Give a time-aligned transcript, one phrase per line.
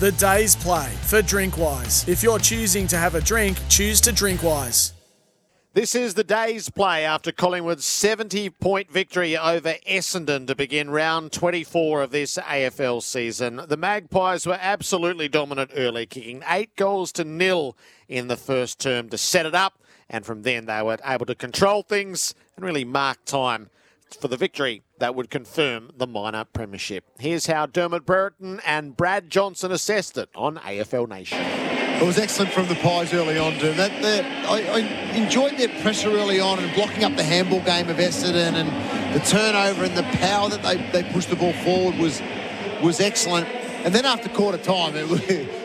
[0.00, 2.08] The day's play for Drinkwise.
[2.08, 4.92] If you're choosing to have a drink, choose to Drinkwise.
[5.74, 11.32] This is the day's play after Collingwood's 70 point victory over Essendon to begin round
[11.32, 13.60] 24 of this AFL season.
[13.68, 17.76] The Magpies were absolutely dominant early, kicking eight goals to nil
[18.08, 19.78] in the first term to set it up.
[20.08, 23.68] And from then, they were able to control things and really mark time
[24.18, 27.04] for the victory that would confirm the minor premiership.
[27.18, 31.38] Here's how Dermott Brereton and Brad Johnson assessed it on AFL Nation.
[31.40, 33.76] It was excellent from the Pies early on, Doom.
[33.76, 34.78] That, that, I, I
[35.16, 39.24] enjoyed their pressure early on and blocking up the handball game of Essendon and the
[39.26, 42.22] turnover and the power that they, they pushed the ball forward was
[42.82, 43.46] was excellent.
[43.84, 45.20] And then after quarter time, it, was-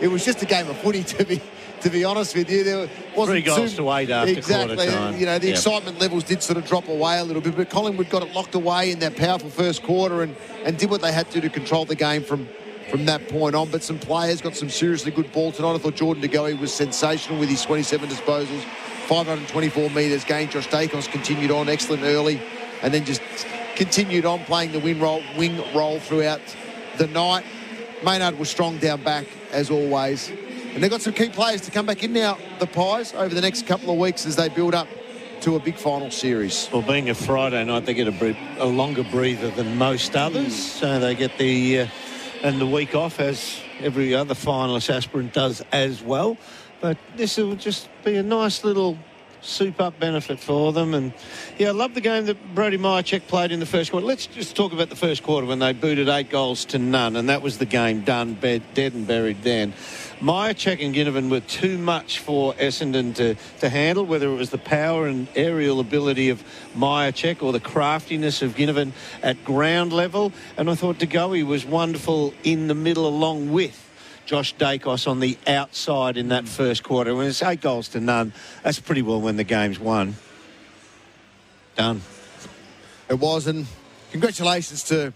[0.00, 1.40] it was just a game of footy to be
[1.82, 2.64] to be honest with you.
[2.64, 4.76] There wasn't Three goals too- to eight after exactly.
[4.76, 5.18] quarter time.
[5.18, 5.56] You know the Yep.
[5.56, 8.54] excitement levels did sort of drop away a little bit, but Collingwood got it locked
[8.54, 11.84] away in that powerful first quarter and, and did what they had to to control
[11.84, 12.48] the game from
[12.90, 13.68] from that point on.
[13.70, 15.74] But some players got some seriously good ball tonight.
[15.74, 18.62] I thought Jordan De Goey was sensational with his 27 disposals,
[19.08, 20.50] 524 metres gained.
[20.52, 22.40] Josh Daicos continued on excellent early,
[22.82, 23.20] and then just
[23.74, 26.40] continued on playing the wing role, wing role throughout
[26.96, 27.44] the night.
[28.04, 29.26] Maynard was strong down back
[29.56, 30.30] as always.
[30.74, 33.40] And they've got some key players to come back in now, the Pies, over the
[33.40, 34.86] next couple of weeks as they build up
[35.40, 36.68] to a big final series.
[36.72, 40.54] Well, being a Friday night, they get a, bre- a longer breather than most others,
[40.54, 41.86] so they get the uh,
[42.42, 46.36] and the week off as every other finalist aspirant does as well.
[46.80, 48.98] But this will just be a nice little
[49.46, 50.94] soup up benefit for them.
[50.94, 51.12] And
[51.58, 54.06] yeah, I love the game that Brody Mihocek played in the first quarter.
[54.06, 57.28] Let's just talk about the first quarter when they booted eight goals to none, and
[57.28, 59.72] that was the game done, bed, dead and buried then.
[60.20, 64.58] Mihocek and Ginnivan were too much for Essendon to, to handle, whether it was the
[64.58, 66.42] power and aerial ability of
[66.74, 70.32] Mihocek or the craftiness of Ginnivan at ground level.
[70.56, 73.85] And I thought De Goey was wonderful in the middle along with
[74.26, 77.14] Josh Daicos on the outside in that first quarter.
[77.14, 78.32] When it's eight goals to none,
[78.64, 80.16] that's pretty well when the game's won.
[81.76, 82.02] Done.
[83.08, 83.66] It was, and
[84.10, 85.12] congratulations to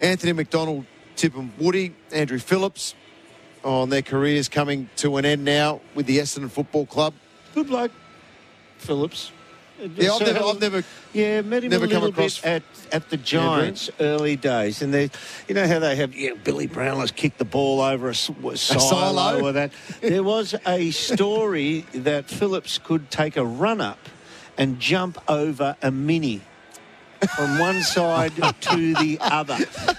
[0.00, 2.94] Anthony McDonald, Tip and Woody, Andrew Phillips
[3.64, 7.14] on their careers coming to an end now with the Essendon Football Club.
[7.52, 7.90] Good bloke,
[8.78, 9.32] Phillips.
[9.78, 12.62] Yeah, I've never, I've never Yeah, met him Never a come little across bit at,
[12.92, 15.10] at the Giants early days, and they,
[15.48, 19.42] you know how they have yeah, Billy Brownless kicked the ball over a silo, silo.
[19.44, 19.72] or that.
[20.00, 23.98] There was a story that Phillips could take a run up
[24.56, 26.40] and jump over a mini
[27.26, 29.58] from one side to the other.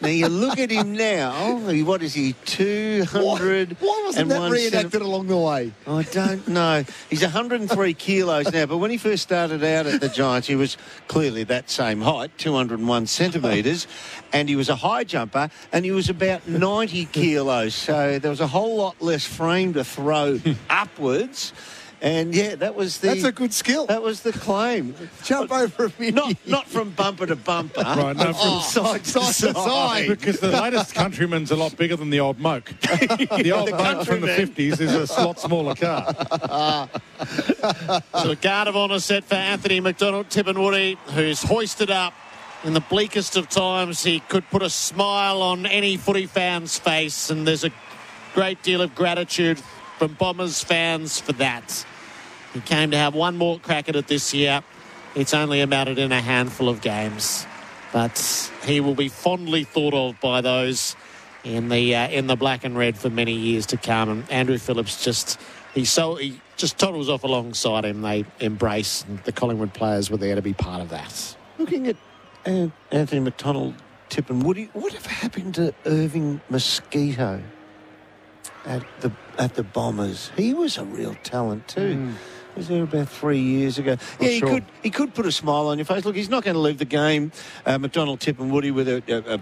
[0.00, 1.58] Now you look at him now.
[1.84, 2.34] What is he?
[2.44, 3.76] Two hundred.
[3.80, 5.72] Why wasn't that reenacted along the way?
[5.86, 6.84] I don't know.
[7.10, 10.76] He's 103 kilos now, but when he first started out at the Giants, he was
[11.08, 13.86] clearly that same height, 201 centimetres,
[14.32, 17.74] and he was a high jumper, and he was about 90 kilos.
[17.74, 20.40] So there was a whole lot less frame to throw
[20.70, 21.52] upwards.
[22.00, 23.08] And yeah, that was the.
[23.08, 23.86] That's a good skill.
[23.86, 24.94] That was the claim.
[25.24, 26.12] Jump over a mini.
[26.12, 27.80] Not not from bumper to bumper.
[27.80, 29.54] Right, no, from from side to side to side.
[29.54, 30.08] side.
[30.08, 32.72] Because the latest countryman's a lot bigger than the old moke.
[33.38, 36.88] The old The moke from the 50s is a lot smaller car.
[38.22, 42.12] So a guard of honour set for Anthony McDonald-Tipungwuti, who's hoisted up
[42.64, 44.02] in the bleakest of times.
[44.02, 47.70] He could put a smile on any footy fan's face, and there's a
[48.34, 49.60] great deal of gratitude
[49.98, 51.84] from Bombers fans for that.
[52.54, 54.62] He came to have one more crack at it this year.
[55.14, 57.46] It's only amounted in a handful of games,
[57.92, 60.94] but he will be fondly thought of by those
[61.44, 64.08] in the uh, in the black and red for many years to come.
[64.08, 65.40] And Andrew Phillips just
[65.74, 68.02] he so he just toddles off alongside him.
[68.02, 71.36] They embrace, and the Collingwood players were there to be part of that.
[71.58, 71.96] Looking at
[72.46, 73.74] uh, Anthony McDonald,
[74.08, 77.42] Tip and Woody, whatever happened to Irving Mosquito
[78.68, 80.30] at the at the Bombers?
[80.36, 82.12] He was a real talent too.
[82.56, 83.96] Was there about three years ago?
[84.20, 84.48] Yeah, he sure.
[84.48, 86.04] could he could put a smile on your face.
[86.04, 87.30] Look, he's not going to leave the game,
[87.64, 89.40] uh, McDonald-Tipungwuti, with a, a, a,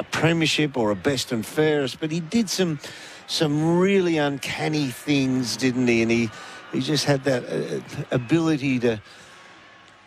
[0.00, 2.78] a premiership or a best and fairest, but he did some
[3.26, 6.02] some really uncanny things, didn't he?
[6.02, 6.30] And he
[6.72, 7.80] he just had that uh,
[8.10, 9.00] ability to.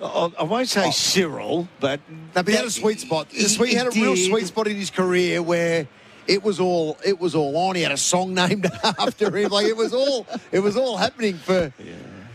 [0.03, 3.27] I won't say Cyril, but No, but he had a sweet spot.
[3.29, 5.87] He- He, he had a he real sweet spot in his career where
[6.27, 7.75] it was all it was all on.
[7.75, 9.49] He had a song named after him.
[9.49, 11.73] Like it was all it was all happening for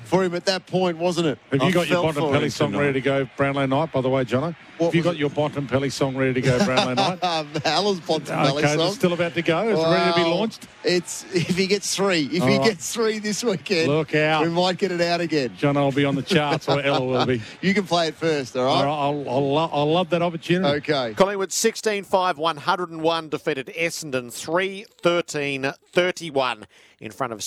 [0.07, 1.39] for him at that point, wasn't it?
[1.51, 2.81] Have you I got your felt for Bontempelli song tonight.
[2.85, 4.55] ready to go, Brownlow Night, by the way, Jono?
[4.79, 5.19] What Have you was got it?
[5.19, 7.25] your Bontempelli song ready to go, Brownlow Night?
[7.25, 8.87] Um, Haller's Bontempelli okay, song.
[8.89, 9.69] it's still about to go.
[9.69, 10.69] It's ready to be launched.
[10.85, 12.29] It's if he gets three.
[12.33, 12.67] If All he right.
[12.69, 14.43] gets three this weekend, Look out.
[14.45, 15.51] we might get it out again.
[15.59, 17.43] Jono will be on the charts, or Ella will be.
[17.61, 18.85] You can play it first, all All right?
[18.85, 20.77] right, I'll, I'll, lo- I'll love that opportunity.
[20.79, 21.15] Okay.
[21.15, 26.67] Collingwood 16 5 101 defeated Essendon 3 13 31
[27.01, 27.41] in front of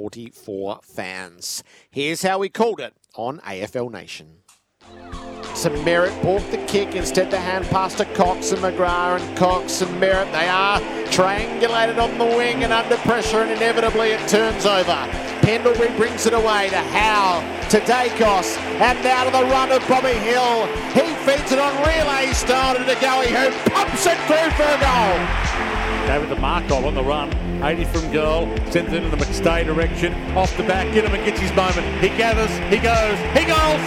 [0.00, 1.62] 74,344 fans.
[1.90, 4.38] Here's how we called it on AFL Nation.
[5.54, 9.82] Some Merrett balked the kick, instead the hand pass to Cox and McGrath and Cox
[9.82, 10.32] and Merrett.
[10.32, 10.80] They are
[11.10, 15.29] triangulated on the wing and under pressure, and inevitably it turns over.
[15.50, 20.14] Pendlebury brings it away to Howe, to Daicos, and now to the run of Bobby
[20.14, 20.70] Hill.
[20.94, 24.78] He feeds it on relay style to De Goey, who pumps it through for a
[24.78, 25.18] goal.
[26.06, 27.34] David the Markov on the run.
[27.64, 28.46] 80 from goal.
[28.70, 30.14] Sends it in the McStay direction.
[30.38, 30.86] Off the back.
[30.94, 31.82] Ginnivan gets his moment.
[31.98, 32.54] He gathers.
[32.70, 33.18] He goes.
[33.34, 33.82] He goes!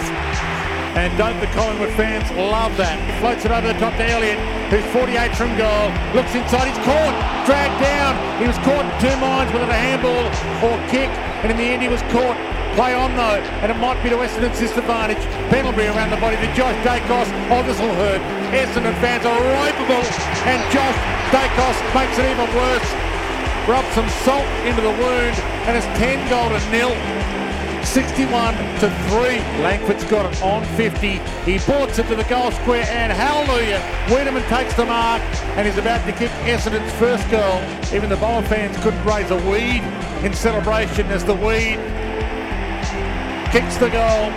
[1.00, 3.00] And don't the Collingwood fans love that?
[3.08, 4.38] He floats it over the top to Elliott,
[4.68, 5.88] who's 48 from goal.
[6.12, 6.68] Looks inside.
[6.68, 7.16] He's caught.
[7.48, 8.12] Dragged down.
[8.36, 10.28] He was caught in two minds whether a handball
[10.60, 11.08] or kick.
[11.44, 12.40] And in the end, he was caught.
[12.72, 15.20] Play on though, and it might be to Essendon's disadvantage.
[15.52, 17.28] Pendlebury around the body to Josh Daicos.
[17.52, 18.18] Will hurt.
[18.56, 20.02] Essendon fans are ropeable,
[20.48, 20.96] and Josh
[21.30, 22.88] Daicos makes it even worse.
[23.68, 25.36] Rub some salt into the wound,
[25.68, 26.96] and it's 10 goal to nil.
[27.84, 29.38] 61 to 3.
[29.62, 31.18] Langford's got it on 50.
[31.44, 35.22] He bolts it to the goal square, and hallelujah, Weideman takes the mark
[35.56, 37.60] and is about to kick Essendon's first goal.
[37.94, 39.82] Even the Bower fans couldn't raise a weed
[40.24, 41.78] in celebration as the weed
[43.52, 44.32] kicks the goal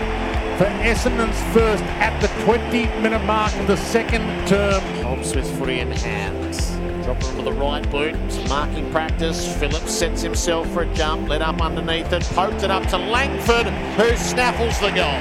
[0.58, 4.82] for Essendon's first at the 20 minute mark of the second term.
[5.02, 6.77] Tom Smith's footy in hand.
[7.08, 8.16] Drop it onto the right boot.
[8.50, 9.56] Marking practice.
[9.60, 11.30] Phillips sets himself for a jump.
[11.30, 12.22] Led up underneath it.
[12.36, 13.66] Poked it up to Langford,
[13.96, 15.16] who snaffles the goal.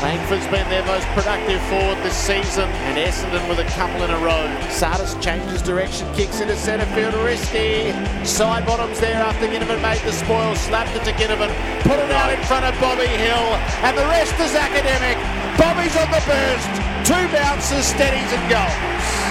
[0.00, 4.18] Langford's been their most productive forward this season, and Essendon with a couple in a
[4.24, 4.48] row.
[4.70, 7.12] Sardis changes direction, kicks into centre field.
[7.20, 7.92] Risky.
[8.24, 10.54] Sidebottom's there after Ginnivan made the spoil.
[10.56, 11.52] Slapped it to Ginnivan.
[11.82, 13.52] Put it out in front of Bobby Hill.
[13.84, 15.20] And the rest is academic.
[15.60, 16.72] Bobby's on the burst.
[17.04, 19.23] Two bounces, steadies and goals.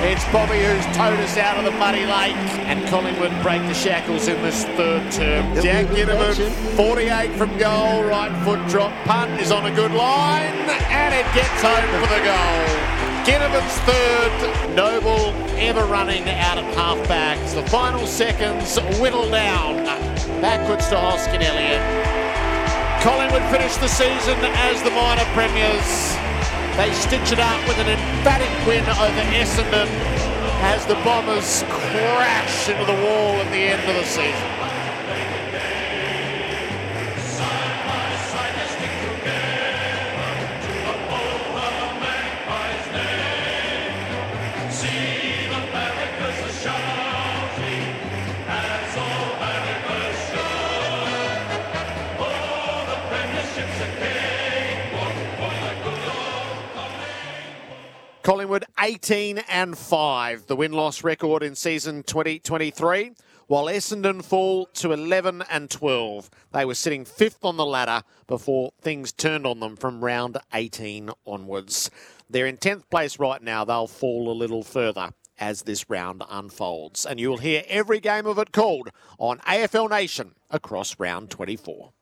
[0.00, 2.36] It's Bobby who's towed us out of the muddy lake,
[2.70, 5.50] and Collingwood break the shackles in this third term.
[5.50, 9.90] It'll Jack be Ginnivan, 48 from goal, right foot drop, punt is on a good
[9.90, 12.98] line, and it gets home for the goal.
[13.26, 17.36] Ginnivan's third, Noble ever running out at halfback.
[17.38, 19.84] It's the final seconds whittle down,
[20.40, 21.82] backwards to Hoskin Elliott.
[23.02, 26.17] Collingwood finished the season as the minor premiers.
[26.78, 29.88] They stitch it up with an emphatic win over Essendon
[30.62, 34.57] as the Bombers crash into the wall at the end of the season.
[58.28, 63.12] Collingwood 18 and 5, the win loss record in season 2023,
[63.46, 66.28] while Essendon fall to 11 and 12.
[66.52, 71.08] They were sitting fifth on the ladder before things turned on them from round 18
[71.26, 71.90] onwards.
[72.28, 73.64] They're in 10th place right now.
[73.64, 77.06] They'll fall a little further as this round unfolds.
[77.06, 81.94] And you'll hear every game of it called on AFL Nation across round 24.